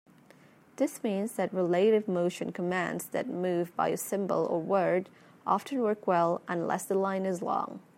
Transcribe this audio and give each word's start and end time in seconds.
This 0.77 1.03
means 1.03 1.33
that 1.33 1.53
relative 1.53 2.07
motion 2.07 2.51
commands 2.51 3.05
that 3.09 3.29
move 3.29 3.75
by 3.75 3.89
a 3.89 3.97
symbol 3.97 4.45
or 4.47 4.59
word 4.59 5.09
often 5.45 5.79
work 5.81 6.07
well 6.07 6.41
unless 6.47 6.85
the 6.85 6.95
line 6.95 7.27
is 7.27 7.43
long. 7.43 7.79